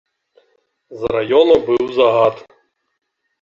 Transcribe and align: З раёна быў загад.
З 1.01 1.11
раёна 1.15 1.55
быў 1.67 1.83
загад. 1.99 2.35